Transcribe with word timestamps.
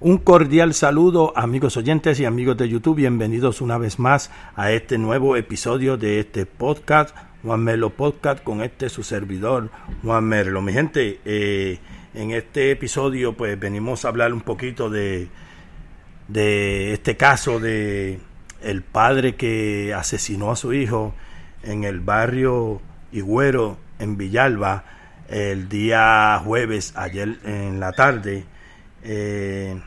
Un 0.00 0.18
cordial 0.18 0.74
saludo 0.74 1.32
amigos 1.36 1.76
oyentes 1.76 2.20
y 2.20 2.24
amigos 2.24 2.56
de 2.56 2.68
YouTube, 2.68 2.98
bienvenidos 2.98 3.60
una 3.60 3.78
vez 3.78 3.98
más 3.98 4.30
a 4.54 4.70
este 4.70 4.96
nuevo 4.96 5.34
episodio 5.34 5.96
de 5.96 6.20
este 6.20 6.46
podcast, 6.46 7.16
Juan 7.42 7.64
Melo 7.64 7.90
Podcast, 7.90 8.44
con 8.44 8.62
este 8.62 8.90
su 8.90 9.02
servidor, 9.02 9.70
Juan 10.04 10.22
Merlo. 10.22 10.62
Mi 10.62 10.72
gente, 10.72 11.18
eh, 11.24 11.80
en 12.14 12.30
este 12.30 12.70
episodio 12.70 13.36
pues 13.36 13.58
venimos 13.58 14.04
a 14.04 14.10
hablar 14.10 14.32
un 14.32 14.42
poquito 14.42 14.88
de, 14.88 15.30
de 16.28 16.92
este 16.92 17.16
caso 17.16 17.58
de 17.58 18.20
el 18.62 18.82
padre 18.82 19.34
que 19.34 19.92
asesinó 19.94 20.52
a 20.52 20.56
su 20.56 20.72
hijo 20.74 21.12
en 21.64 21.82
el 21.82 21.98
barrio 21.98 22.80
Higüero, 23.10 23.78
en 23.98 24.16
Villalba, 24.16 24.84
el 25.28 25.68
día 25.68 26.40
jueves, 26.44 26.92
ayer 26.94 27.40
en 27.42 27.80
la 27.80 27.90
tarde. 27.90 28.44
Eh, 29.02 29.80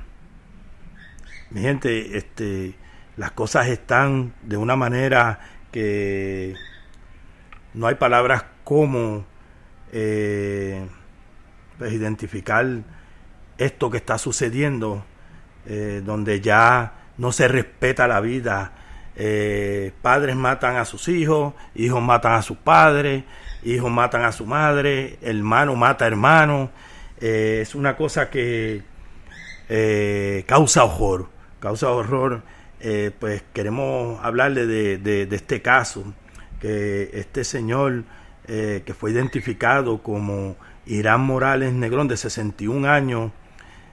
mi 1.52 1.62
gente, 1.62 2.17
este, 2.17 2.76
las 3.17 3.31
cosas 3.31 3.67
están 3.67 4.34
de 4.42 4.58
una 4.58 4.76
manera 4.76 5.40
que 5.72 6.56
no 7.73 7.88
hay 7.88 7.95
palabras 7.95 8.45
como 8.64 9.26
eh, 9.92 10.88
pues, 11.78 11.94
identificar 11.94 12.66
esto 13.58 13.89
que 13.89 13.98
está 13.98 14.17
sucediendo, 14.17 15.04
eh, 15.66 16.02
donde 16.04 16.42
ya 16.42 16.94
no 17.17 17.32
se 17.32 17.48
respeta 17.48 18.08
la 18.08 18.22
vida. 18.22 18.73
Eh, 19.16 19.92
padres 20.02 20.36
matan 20.36 20.78
a 20.78 20.86
sus 20.86 21.09
hijos, 21.09 21.54
hijos 21.76 22.02
matan 22.02 22.34
a 22.34 22.42
sus 22.42 22.58
padres, 22.58 23.23
hijos 23.64 23.92
matan 23.92 24.23
a 24.23 24.32
su 24.32 24.45
madre, 24.45 25.17
hermano 25.22 25.76
mata 25.76 26.06
a 26.06 26.08
hermano. 26.08 26.72
es 27.20 27.76
una 27.76 27.95
cosa 27.98 28.30
que 28.30 28.82
causa 30.45 30.83
horror, 30.83 31.30
causa 31.59 31.89
horror. 31.89 32.44
pues 33.19 33.44
queremos 33.53 34.19
hablarle 34.23 34.66
de, 34.66 35.27
este 35.31 35.61
caso 35.61 36.03
que 36.59 37.09
este 37.14 37.44
señor 37.44 38.03
eh, 38.47 38.81
que 38.86 38.94
fue 38.94 39.11
identificado 39.11 39.99
como 40.02 40.55
Irán 40.86 41.22
Morales 41.22 41.73
Negrón 41.73 42.08
de 42.08 42.17
61 42.17 42.89
años 42.89 43.31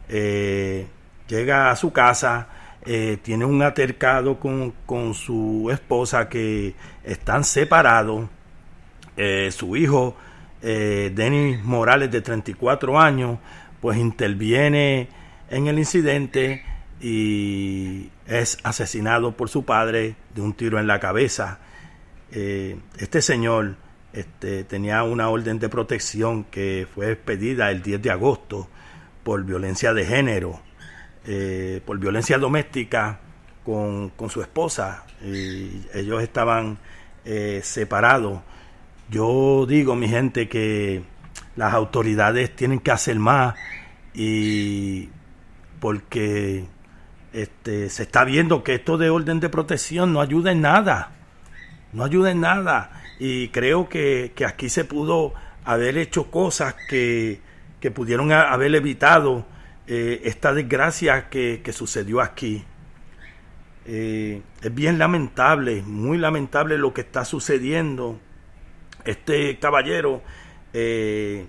eh, 0.09 0.87
llega 1.29 1.71
a 1.71 1.77
su 1.77 1.93
casa, 1.93 2.49
eh, 2.85 3.19
tiene 3.23 3.45
un 3.45 3.61
altercado 3.61 4.41
con, 4.41 4.73
con, 4.87 5.13
su 5.13 5.69
esposa 5.71 6.31
que 6.31 6.75
están 7.05 7.45
separados, 7.45 8.29
su 9.51 9.77
hijo 9.77 10.17
Denis 10.63 11.63
Morales 11.63 12.11
de 12.11 12.21
34 12.21 12.99
años 12.99 13.39
pues 13.81 13.99
interviene 13.99 15.09
en 15.51 15.67
el 15.67 15.79
incidente 15.79 16.65
y 17.01 18.11
es 18.27 18.59
asesinado 18.63 19.33
por 19.37 19.49
su 19.49 19.65
padre 19.65 20.17
de 20.35 20.41
un 20.41 20.53
tiro 20.53 20.79
en 20.79 20.87
la 20.87 21.01
cabeza. 21.01 21.59
Eh, 22.31 22.79
este 22.99 23.23
señor 23.23 23.77
este, 24.13 24.65
tenía 24.65 25.03
una 25.03 25.29
orden 25.29 25.59
de 25.59 25.69
protección 25.69 26.45
que 26.45 26.87
fue 26.93 27.13
expedida 27.13 27.71
el 27.71 27.83
10 27.83 28.03
de 28.03 28.11
agosto 28.11 28.69
por 29.23 29.45
violencia 29.45 29.93
de 29.93 30.05
género, 30.05 30.61
eh, 31.27 31.81
por 31.85 31.99
violencia 31.99 32.39
doméstica 32.39 33.21
con, 33.65 34.13
su 34.29 34.41
esposa. 34.41 35.05
Y 35.23 35.83
ellos 35.95 36.23
estaban 36.23 36.79
eh, 37.25 37.61
separados. 37.63 38.41
Yo 39.11 39.67
digo, 39.67 39.95
mi 39.95 40.09
gente, 40.09 40.49
que 40.49 41.03
las 41.57 41.75
autoridades 41.75 42.55
tienen 42.55 42.81
que 42.81 42.91
hacer 42.91 43.19
más 43.19 43.55
y 44.15 45.09
porque 45.81 46.67
este, 47.33 47.91
se 47.91 48.03
está 48.03 48.25
viendo 48.25 48.63
que 48.63 48.75
esto 48.75 48.99
de 48.99 49.11
orden 49.11 49.41
de 49.41 49.49
protección 49.49 50.13
no 50.13 50.21
ayuda 50.21 50.53
en 50.53 50.61
nada 50.63 51.19
no 51.93 52.05
ayuda 52.05 52.31
en 52.31 52.41
nada. 52.41 52.91
Y 53.19 53.49
creo 53.49 53.89
que, 53.89 54.33
aquí 54.47 54.69
se 54.69 54.85
pudo 54.85 55.35
haber 55.65 55.99
hecho 55.99 56.31
cosas 56.31 56.75
que, 56.89 57.41
que 57.81 57.91
pudieron 57.91 58.33
haber 58.33 58.75
evitado 58.75 59.47
eh, 59.87 60.23
esta 60.25 60.53
desgracia 60.53 61.29
que, 61.29 61.63
sucedió 61.73 62.21
aquí. 62.21 62.65
Eh, 63.87 64.43
es 64.63 64.75
bien 64.75 64.99
lamentable, 64.99 65.83
muy 65.83 66.19
lamentable 66.19 66.79
lo 66.79 66.93
que 66.93 67.01
está 67.03 67.25
sucediendo. 67.25 68.21
Este 69.05 69.59
caballero 69.59 70.23
eh, 70.75 71.47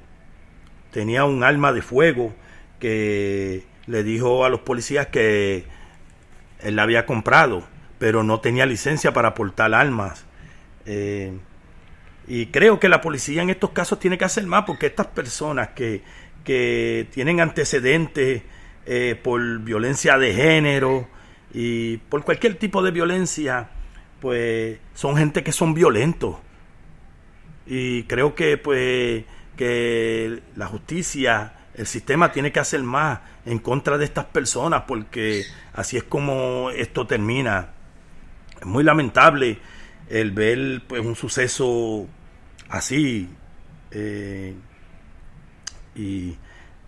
tenía 0.92 1.26
un 1.26 1.44
arma 1.44 1.74
de 1.74 1.82
fuego 1.82 2.34
que 2.80 3.66
le 3.90 4.04
dijo 4.04 4.46
a 4.46 4.50
los 4.50 4.60
policías 4.62 5.08
que 5.08 5.66
él 6.62 6.76
la 6.76 6.84
había 6.84 7.08
comprado, 7.08 7.64
pero 7.98 8.24
no 8.24 8.40
tenía 8.40 8.68
licencia 8.68 9.14
para 9.14 9.34
portar 9.34 9.74
armas. 9.74 10.26
Eh, 10.86 11.34
y 12.28 12.46
creo 12.48 12.80
que 12.80 12.88
la 12.88 13.02
policía 13.02 13.42
en 13.42 13.50
estos 13.50 13.72
casos 13.72 14.00
tiene 14.00 14.20
que 14.20 14.26
hacer 14.26 14.46
más 14.46 14.66
porque 14.66 14.86
estas 14.86 15.08
personas 15.08 15.70
que, 15.70 16.04
que 16.44 17.08
tienen 17.12 17.42
antecedentes 17.42 18.44
eh, 18.86 19.20
por 19.22 19.60
violencia 19.60 20.20
de 20.20 20.36
género 20.36 21.08
y 21.52 21.98
por 21.98 22.24
cualquier 22.24 22.56
tipo 22.56 22.84
de 22.84 22.92
violencia, 22.92 23.70
pues 24.22 24.78
son 24.94 25.18
gente 25.18 25.44
que 25.44 25.52
son 25.52 25.74
violentos. 25.74 26.36
Y 27.66 28.04
creo 28.04 28.36
que 28.36 28.58
pues 28.58 29.26
que 29.58 30.42
la 30.56 30.68
justicia, 30.68 31.54
el 31.80 31.88
sistema 31.88 32.34
tiene 32.34 32.52
que 32.52 32.60
hacer 32.60 32.84
más 32.84 33.22
en 33.46 33.58
contra 33.58 33.98
de 33.98 34.04
estas 34.04 34.26
personas 34.26 34.84
porque 34.86 35.46
así 35.72 35.96
es 35.96 36.04
como 36.04 36.72
esto 36.72 37.08
termina. 37.08 37.70
Es 38.60 38.66
muy 38.66 38.84
lamentable 38.84 39.60
el 40.10 40.32
ver 40.32 40.82
pues 40.86 41.06
un 41.06 41.16
suceso 41.16 42.06
así 42.68 43.30
eh, 43.92 44.56
y 45.96 46.36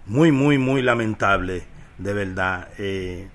muy 0.07 0.34
muy 0.34 0.57
muy 0.57 0.81
lamentable 0.81 1.63
de 1.97 2.13
verdad. 2.13 2.68
Eh, 2.78 3.30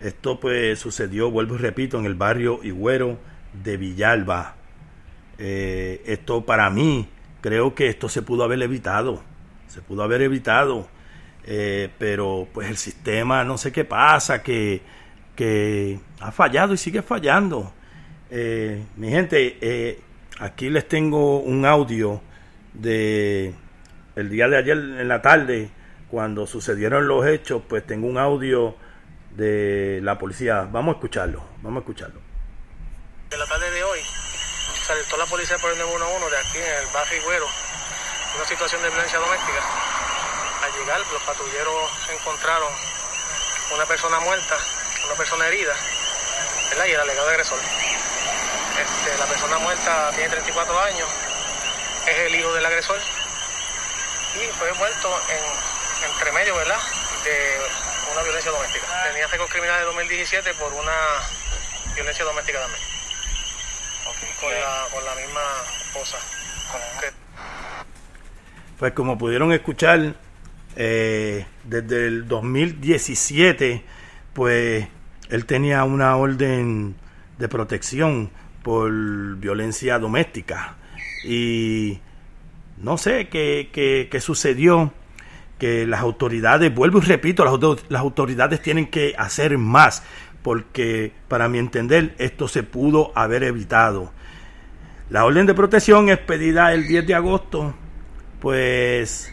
esto 0.00 0.40
pues 0.40 0.78
sucedió 0.78 1.30
vuelvo 1.30 1.56
y 1.56 1.58
repito 1.58 1.98
en 1.98 2.06
el 2.06 2.14
barrio 2.14 2.60
Higüero 2.62 3.18
de 3.62 3.76
Villalba. 3.76 4.54
Eh, 5.36 6.02
esto 6.06 6.46
para 6.46 6.70
mí 6.70 7.10
creo 7.42 7.74
que 7.74 7.88
esto 7.88 8.08
se 8.08 8.22
pudo 8.22 8.44
haber 8.44 8.62
evitado 8.62 9.35
se 9.68 9.82
pudo 9.82 10.02
haber 10.02 10.22
evitado 10.22 10.88
pero 11.98 12.48
pues 12.52 12.68
el 12.68 12.76
sistema 12.76 13.44
no 13.44 13.56
sé 13.56 13.70
qué 13.70 13.84
pasa 13.84 14.42
que, 14.42 14.82
que 15.36 16.00
ha 16.20 16.32
fallado 16.32 16.74
y 16.74 16.76
sigue 16.76 17.02
fallando 17.02 17.72
eh, 18.30 18.84
mi 18.96 19.10
gente, 19.10 19.58
eh, 19.60 20.00
aquí 20.40 20.68
les 20.68 20.88
tengo 20.88 21.38
un 21.38 21.64
audio 21.64 22.20
de 22.72 23.54
el 24.16 24.30
día 24.30 24.48
de 24.48 24.56
ayer 24.56 24.76
en 24.76 25.08
la 25.08 25.22
tarde, 25.22 25.70
cuando 26.10 26.46
sucedieron 26.46 27.06
los 27.06 27.26
hechos, 27.26 27.62
pues 27.68 27.86
tengo 27.86 28.06
un 28.06 28.18
audio 28.18 28.76
de 29.36 30.00
la 30.02 30.18
policía. 30.18 30.68
Vamos 30.70 30.94
a 30.94 30.96
escucharlo, 30.96 31.44
vamos 31.62 31.78
a 31.78 31.80
escucharlo. 31.80 32.20
En 33.30 33.38
la 33.38 33.46
tarde 33.46 33.70
de 33.70 33.84
hoy, 33.84 34.00
salió 34.86 35.02
la 35.18 35.26
policía 35.26 35.56
por 35.58 35.70
el 35.72 35.78
911 35.78 36.30
de 36.30 36.36
aquí 36.38 36.58
en 36.58 36.86
el 36.86 36.94
barrio 36.94 37.22
Higuero, 37.22 37.46
una 38.36 38.44
situación 38.46 38.82
de 38.82 38.90
violencia 38.90 39.18
doméstica. 39.18 39.60
Al 40.62 40.72
llegar, 40.72 41.00
los 41.00 41.22
patrulleros 41.22 41.90
encontraron 42.10 42.72
una 43.74 43.86
persona 43.86 44.20
muerta, 44.20 44.56
una 45.06 45.14
persona 45.14 45.46
herida, 45.46 45.74
¿verdad? 46.70 46.86
y 46.86 46.90
el 46.92 47.00
alegado 47.00 47.28
agresor. 47.30 47.58
Este, 47.58 49.18
la 49.18 49.26
persona 49.26 49.58
muerta 49.58 50.10
tiene 50.14 50.28
34 50.28 50.80
años, 50.80 51.08
es 52.06 52.18
el 52.18 52.34
hijo 52.34 52.52
del 52.52 52.66
agresor 52.66 53.00
y 54.34 54.46
fue 54.58 54.72
muerto 54.74 55.20
en 55.30 55.76
entre 56.04 56.32
medio, 56.32 56.54
¿verdad? 56.56 56.78
De 57.24 57.58
una 58.12 58.22
violencia 58.22 58.50
doméstica. 58.50 58.86
Tenía 59.04 59.26
récord 59.28 59.48
criminal 59.48 59.78
de 59.78 59.84
2017 59.86 60.54
por 60.54 60.72
una 60.74 60.92
violencia 61.94 62.24
doméstica 62.24 62.60
también. 62.60 62.82
con, 64.40 64.52
la, 64.52 64.86
con 64.92 65.04
la 65.04 65.14
misma 65.14 65.42
esposa. 65.80 66.18
Pues 68.78 68.92
como 68.92 69.16
pudieron 69.16 69.52
escuchar, 69.52 70.14
eh, 70.76 71.46
desde 71.64 72.06
el 72.08 72.28
2017, 72.28 73.82
pues 74.34 74.86
él 75.30 75.46
tenía 75.46 75.84
una 75.84 76.16
orden 76.16 76.94
de 77.38 77.48
protección 77.48 78.30
por 78.62 78.90
violencia 79.36 79.98
doméstica. 79.98 80.76
Y 81.24 82.00
no 82.76 82.98
sé 82.98 83.28
qué, 83.28 83.70
qué- 83.72 84.08
qué 84.10 84.20
sucedió, 84.20 84.92
que 85.58 85.86
las 85.86 86.00
autoridades, 86.02 86.74
vuelvo 86.74 86.98
y 86.98 87.02
repito, 87.02 87.42
las, 87.46 87.54
las 87.88 88.02
autoridades 88.02 88.60
tienen 88.60 88.88
que 88.88 89.14
hacer 89.16 89.56
más, 89.56 90.02
porque 90.42 91.12
para 91.28 91.48
mi 91.48 91.56
entender 91.58 92.14
esto 92.18 92.46
se 92.46 92.62
pudo 92.62 93.10
haber 93.14 93.42
evitado. 93.42 94.12
La 95.08 95.24
orden 95.24 95.46
de 95.46 95.54
protección 95.54 96.10
es 96.10 96.18
pedida 96.18 96.74
el 96.74 96.86
10 96.86 97.06
de 97.06 97.14
agosto, 97.14 97.74
pues 98.40 99.32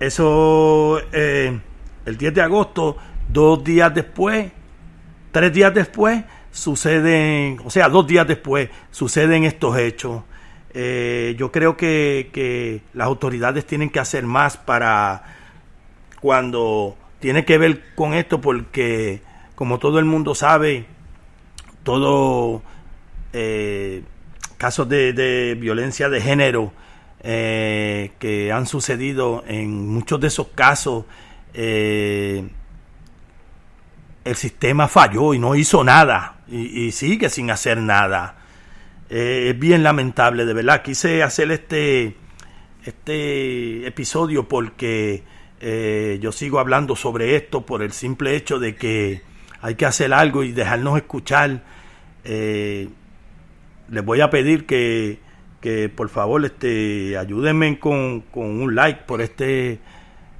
eso, 0.00 0.98
eh, 1.12 1.60
el 2.06 2.16
10 2.16 2.34
de 2.34 2.40
agosto, 2.40 2.96
dos 3.28 3.62
días 3.62 3.94
después, 3.94 4.50
tres 5.30 5.52
días 5.52 5.74
después, 5.74 6.24
suceden, 6.50 7.60
o 7.64 7.70
sea, 7.70 7.88
dos 7.88 8.06
días 8.06 8.26
después, 8.26 8.70
suceden 8.90 9.44
estos 9.44 9.76
hechos. 9.78 10.22
Eh, 10.72 11.34
yo 11.38 11.52
creo 11.52 11.76
que, 11.76 12.30
que 12.32 12.82
las 12.94 13.06
autoridades 13.06 13.66
tienen 13.66 13.90
que 13.90 14.00
hacer 14.00 14.24
más 14.24 14.56
para 14.56 15.22
cuando 16.20 16.96
tiene 17.18 17.44
que 17.44 17.58
ver 17.58 17.94
con 17.94 18.14
esto, 18.14 18.40
porque 18.40 19.20
como 19.54 19.78
todo 19.78 19.98
el 19.98 20.06
mundo 20.06 20.34
sabe, 20.34 20.86
todo 21.82 22.62
eh, 23.32 24.02
casos 24.56 24.88
de, 24.88 25.12
de 25.12 25.56
violencia 25.56 26.08
de 26.08 26.20
género 26.20 26.72
eh, 27.22 28.12
que 28.18 28.50
han 28.50 28.66
sucedido 28.66 29.44
en 29.46 29.86
muchos 29.88 30.18
de 30.20 30.28
esos 30.28 30.48
casos 30.48 31.04
eh, 31.52 32.48
el 34.24 34.34
sistema 34.36 34.88
falló 34.88 35.34
y 35.34 35.38
no 35.38 35.54
hizo 35.54 35.84
nada 35.84 36.38
y, 36.48 36.90
sigue 36.92 37.28
sin 37.28 37.50
hacer 37.50 37.76
nada. 37.76 38.38
Eh, 39.10 39.50
es 39.50 39.58
bien 39.58 39.82
lamentable 39.82 40.46
de 40.46 40.54
verdad. 40.54 40.82
Quise 40.82 41.22
hacer 41.22 41.50
este 41.50 42.16
este 42.86 43.86
episodio 43.86 44.48
porque 44.48 45.22
yo 46.20 46.32
sigo 46.32 46.58
hablando 46.58 46.96
sobre 46.96 47.36
esto 47.36 47.66
por 47.66 47.82
el 47.82 47.92
simple 47.92 48.34
hecho 48.34 48.58
de 48.58 48.76
que 48.76 49.20
hay 49.60 49.74
que 49.74 49.84
hacer 49.84 50.14
algo 50.14 50.42
y 50.42 50.52
dejarnos 50.52 50.96
escuchar. 50.96 51.62
Les 52.24 52.88
voy 54.04 54.20
a 54.22 54.30
pedir 54.30 54.64
que, 54.64 55.18
que 55.60 55.88
por 55.88 56.08
favor 56.08 56.44
este, 56.44 57.16
ayúdenme 57.18 57.78
con, 57.78 58.20
con 58.20 58.44
un 58.44 58.74
like 58.74 59.02
por 59.06 59.20
este 59.20 59.80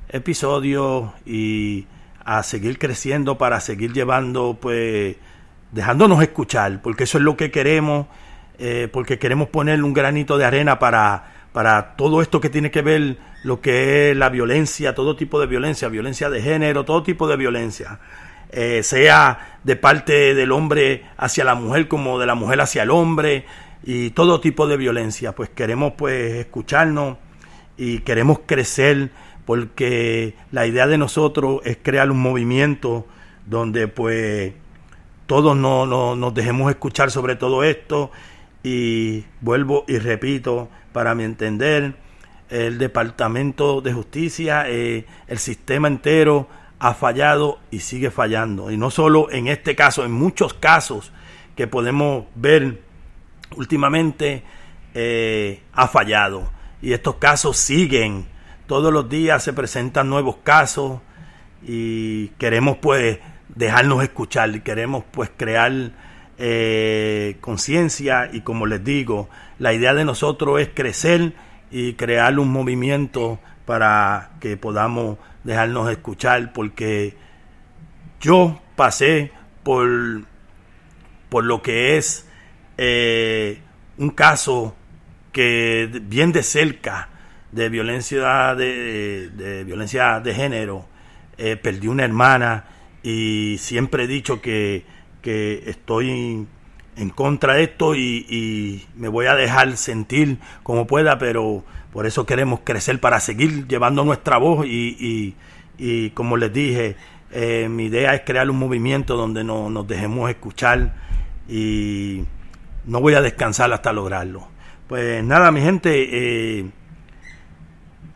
episodio 0.09 1.13
y 1.27 1.87
a 2.25 2.43
seguir 2.43 2.79
creciendo 2.79 3.39
para 3.39 3.61
seguir 3.61 3.93
llevando, 3.93 4.59
pues, 4.61 5.17
dejándonos 5.73 6.23
escuchar, 6.23 6.81
porque 6.83 7.05
eso 7.05 7.19
es 7.19 7.25
lo 7.25 7.37
que 7.37 7.51
queremos, 7.51 8.07
eh, 8.59 8.89
porque 8.93 9.19
queremos 9.19 9.49
poner 9.49 9.83
un 9.83 9.93
granito 9.93 10.39
de 10.39 10.45
arena 10.45 10.79
para, 10.79 11.49
para 11.53 11.97
todo 11.97 12.23
esto 12.23 12.41
que 12.41 12.51
tiene 12.51 12.71
que 12.71 12.83
ver 12.83 13.19
lo 13.43 13.61
que 13.61 14.11
es 14.11 14.17
la 14.17 14.29
violencia, 14.29 14.95
todo 14.95 15.17
tipo 15.17 15.41
de 15.41 15.47
violencia, 15.47 15.89
violencia 15.89 16.29
de 16.29 16.43
género, 16.43 16.85
todo 16.85 17.03
tipo 17.03 17.27
de 17.27 17.37
violencia 17.37 18.01
eh, 18.53 18.83
sea 18.83 19.59
de 19.63 19.77
parte 19.77 20.35
del 20.35 20.51
hombre 20.51 21.05
hacia 21.17 21.45
la 21.45 21.55
mujer 21.55 21.87
como 21.87 22.19
de 22.19 22.27
la 22.27 22.35
mujer 22.35 22.61
hacia 22.61 22.83
el 22.83 22.91
hombre 22.91 23.45
y 23.83 24.11
todo 24.11 24.41
tipo 24.41 24.67
de 24.67 24.77
violencia. 24.77 25.35
Pues 25.35 25.51
queremos 25.51 25.95
pues 25.97 26.35
escucharnos 26.35 27.17
y 27.77 28.01
queremos 28.01 28.41
crecer 28.47 29.11
porque 29.47 30.35
la 30.53 30.67
idea 30.67 30.87
de 30.87 30.99
nosotros 30.99 31.61
es 31.65 31.79
crear 31.83 32.11
un 32.11 32.19
movimiento 32.21 33.07
donde 33.47 33.89
pues 33.89 34.53
todos 35.27 35.57
no, 35.57 35.87
no- 35.87 36.15
nos 36.17 36.35
dejemos 36.35 36.71
escuchar 36.71 37.11
sobre 37.11 37.37
todo 37.37 37.65
esto 37.65 38.11
y 38.63 39.25
vuelvo 39.41 39.85
y 39.89 39.99
repito, 39.99 40.69
para 40.93 41.15
mi 41.15 41.25
entender, 41.25 41.95
el 42.51 42.79
Departamento 42.79 43.81
de 43.81 43.93
Justicia, 43.93 44.65
eh, 44.69 45.07
el 45.29 45.39
sistema 45.39 45.89
entero 45.89 46.49
ha 46.79 46.95
fallado 46.95 47.61
y 47.71 47.79
sigue 47.81 48.11
fallando. 48.11 48.71
Y 48.71 48.77
no 48.77 48.91
solo 48.91 49.31
en 49.31 49.47
este 49.49 49.75
caso, 49.77 50.05
en 50.05 50.13
muchos 50.13 50.53
casos 50.55 51.13
que 51.57 51.67
podemos 51.67 52.25
ver 52.35 52.81
últimamente 53.57 54.43
eh, 54.95 55.63
ha 55.73 55.89
fallado. 55.89 56.51
Y 56.83 56.93
estos 56.93 57.17
casos 57.17 57.57
siguen. 57.57 58.27
Todos 58.67 58.93
los 58.93 59.09
días 59.09 59.43
se 59.43 59.53
presentan 59.53 60.09
nuevos 60.09 60.37
casos 60.43 61.01
y 61.63 62.29
queremos 62.39 62.79
pues 62.79 63.19
dejarnos 63.49 64.03
escuchar 64.03 64.55
y 64.55 64.61
queremos 64.61 65.05
pues 65.11 65.31
crear 65.37 65.73
eh, 66.39 67.37
conciencia 67.41 68.31
y 68.33 68.43
como 68.43 68.67
les 68.67 68.83
digo, 68.83 69.29
la 69.59 69.73
idea 69.73 69.93
de 69.93 70.05
nosotros 70.05 70.61
es 70.61 70.71
crecer 70.73 71.35
y 71.71 71.95
crear 71.95 72.39
un 72.39 72.51
movimiento 72.51 73.41
para 73.67 74.31
que 74.41 74.57
podamos 74.57 75.19
dejarnos 75.45 75.91
escuchar 75.91 76.53
porque 76.53 77.17
yo 78.21 78.61
pasé 78.77 79.33
por, 79.63 79.89
por 81.29 81.45
lo 81.45 81.61
que 81.63 81.99
es 81.99 82.30
eh, 82.83 83.59
un 83.99 84.09
caso 84.11 84.75
que 85.33 85.87
bien 86.05 86.33
de 86.33 86.43
cerca 86.43 87.11
de 87.53 87.69
violencia 87.69 88.55
de, 88.55 89.65
violencia 89.67 90.21
de 90.21 90.35
género 90.35 90.87
eh, 91.37 91.57
perdí 91.57 91.89
una 91.89 92.05
hermana 92.05 92.65
y 93.03 93.57
siempre 93.59 94.05
he 94.05 94.07
dicho 94.07 94.41
que, 94.41 94.85
que 95.21 95.65
estoy 95.67 96.47
en 96.97 97.11
contra 97.11 97.55
de 97.55 97.65
esto 97.65 97.95
y, 97.95 98.87
me 98.97 99.09
voy 99.09 99.27
a 99.27 99.35
dejar 99.35 99.77
sentir 99.77 100.39
como 100.63 100.87
pueda, 100.87 101.19
pero 101.19 101.63
por 101.93 102.07
eso 102.07 102.25
queremos 102.25 102.61
crecer 102.65 102.99
para 102.99 103.21
seguir 103.21 103.67
llevando 103.69 104.05
nuestra 104.05 104.39
voz 104.39 104.67
y, 104.67 104.97
y- 104.99 105.35
y 105.79 106.11
como 106.11 106.39
les 106.39 106.51
dije, 106.53 106.97
eh, 107.31 107.69
mi 107.71 107.85
idea 107.87 108.15
es 108.15 108.23
crear 108.25 108.49
un 108.51 108.59
movimiento 108.59 109.17
donde 109.17 109.45
no- 109.45 109.69
nos 109.69 109.87
dejemos 109.87 110.31
escuchar 110.31 110.95
y 111.49 112.25
no 112.85 113.01
voy 113.01 113.15
a 113.15 113.21
descansar 113.21 113.73
hasta 113.73 113.93
lograrlo. 113.93 114.49
Pues 114.89 115.23
nada, 115.25 115.51
mi 115.53 115.61
gente, 115.61 115.91
eh, 116.61 116.71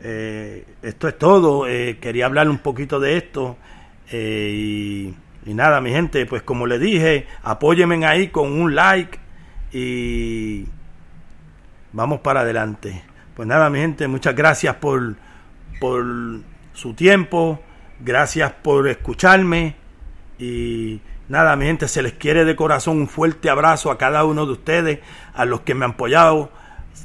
eh, 0.00 0.64
esto 0.82 1.08
es 1.08 1.18
todo. 1.18 1.66
Eh, 1.68 1.98
quería 2.00 2.26
hablar 2.26 2.48
un 2.48 2.58
poquito 2.58 2.98
de 3.00 3.16
esto. 3.16 3.56
eh, 4.10 4.50
y, 4.54 5.14
y 5.46 5.54
nada, 5.54 5.80
mi 5.80 5.90
gente, 5.90 6.26
pues 6.26 6.42
como 6.42 6.66
le 6.66 6.78
dije, 6.78 7.26
apóyenme 7.42 8.04
ahí 8.06 8.28
con 8.28 8.52
un 8.52 8.74
like 8.74 9.18
y 9.72 10.66
vamos 11.92 12.20
para 12.20 12.40
adelante. 12.40 13.02
Pues 13.36 13.46
nada, 13.48 13.68
mi 13.70 13.78
gente, 13.78 14.08
muchas 14.08 14.34
gracias 14.34 14.76
por, 14.76 15.16
por 15.80 16.04
su 16.72 16.94
tiempo, 16.94 17.60
gracias 18.00 18.52
por 18.52 18.88
escucharme 18.88 19.74
y 20.38 21.00
nada, 21.28 21.56
mi 21.56 21.66
gente, 21.66 21.88
se 21.88 22.02
les 22.02 22.12
quiere 22.12 22.44
de 22.44 22.56
corazón 22.56 22.98
un 22.98 23.08
fuerte 23.08 23.50
abrazo 23.50 23.90
a 23.90 23.98
cada 23.98 24.24
uno 24.24 24.46
de 24.46 24.52
ustedes, 24.52 25.00
a 25.34 25.44
los 25.44 25.60
que 25.62 25.74
me 25.74 25.84
han 25.84 25.92
apoyado, 25.92 26.50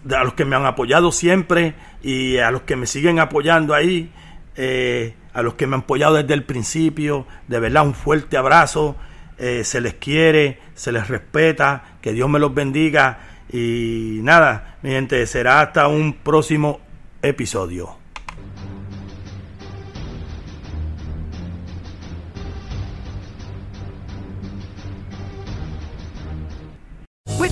a 0.09 0.23
los 0.23 0.33
que 0.33 0.45
me 0.45 0.55
han 0.55 0.65
apoyado 0.65 1.11
siempre 1.11 1.73
y 2.01 2.37
a 2.37 2.51
los 2.51 2.63
que 2.63 2.75
me 2.75 2.85
siguen 2.85 3.19
apoyando 3.19 3.73
ahí, 3.73 4.11
eh, 4.55 5.15
a 5.33 5.41
los 5.41 5.55
que 5.55 5.67
me 5.67 5.75
han 5.75 5.81
apoyado 5.81 6.15
desde 6.15 6.33
el 6.33 6.43
principio, 6.43 7.25
de 7.47 7.59
verdad 7.59 7.85
un 7.85 7.93
fuerte 7.93 8.37
abrazo, 8.37 8.95
eh, 9.37 9.63
se 9.63 9.79
les 9.79 9.93
quiere, 9.93 10.59
se 10.75 10.91
les 10.91 11.07
respeta, 11.07 11.97
que 12.01 12.11
Dios 12.11 12.29
me 12.29 12.39
los 12.39 12.53
bendiga. 12.53 13.19
Y 13.51 14.19
nada, 14.21 14.77
mi 14.83 14.91
gente, 14.91 15.25
será 15.25 15.61
hasta 15.61 15.87
un 15.87 16.13
próximo 16.13 16.81
episodio. 17.21 17.98